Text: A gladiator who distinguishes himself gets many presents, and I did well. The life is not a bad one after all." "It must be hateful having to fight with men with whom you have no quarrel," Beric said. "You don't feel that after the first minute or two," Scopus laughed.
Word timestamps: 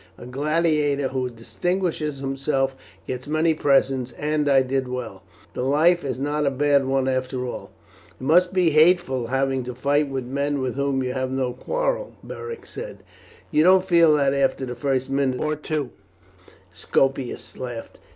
A 0.17 0.25
gladiator 0.25 1.09
who 1.09 1.29
distinguishes 1.29 2.17
himself 2.21 2.75
gets 3.05 3.27
many 3.27 3.53
presents, 3.53 4.13
and 4.13 4.49
I 4.49 4.63
did 4.63 4.87
well. 4.87 5.21
The 5.53 5.61
life 5.61 6.03
is 6.03 6.19
not 6.19 6.47
a 6.47 6.49
bad 6.49 6.85
one 6.87 7.07
after 7.07 7.45
all." 7.45 7.69
"It 8.19 8.23
must 8.23 8.51
be 8.51 8.71
hateful 8.71 9.27
having 9.27 9.63
to 9.65 9.75
fight 9.75 10.09
with 10.09 10.25
men 10.25 10.59
with 10.59 10.73
whom 10.73 11.03
you 11.03 11.13
have 11.13 11.29
no 11.29 11.53
quarrel," 11.53 12.13
Beric 12.23 12.65
said. 12.65 13.03
"You 13.51 13.63
don't 13.63 13.85
feel 13.85 14.15
that 14.15 14.33
after 14.33 14.65
the 14.65 14.73
first 14.73 15.07
minute 15.11 15.39
or 15.39 15.55
two," 15.55 15.91
Scopus 16.71 17.55
laughed. 17.55 17.99